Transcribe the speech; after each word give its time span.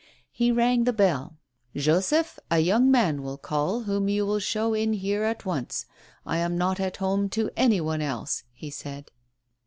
He 0.31 0.51
rang 0.51 0.85
the 0.85 0.93
bell. 0.93 1.37
"Joseph, 1.75 2.39
a 2.49 2.57
young 2.57 2.89
man 2.89 3.21
will 3.21 3.37
call, 3.37 3.81
whom 3.83 4.09
you 4.09 4.25
will 4.25 4.39
show 4.39 4.73
in 4.73 4.93
here 4.93 5.21
at 5.21 5.45
once. 5.45 5.85
I 6.25 6.39
am 6.39 6.57
not 6.57 6.79
at 6.79 6.97
home 6.97 7.29
to 7.37 7.51
any 7.55 7.79
one 7.81 8.01
else," 8.01 8.41
he 8.51 8.71
said. 8.71 9.11